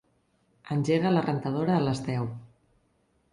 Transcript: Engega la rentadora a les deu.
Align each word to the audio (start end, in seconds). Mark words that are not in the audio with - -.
Engega 0.75 1.11
la 1.15 1.23
rentadora 1.25 1.75
a 1.75 1.83
les 1.89 2.03
deu. 2.09 2.27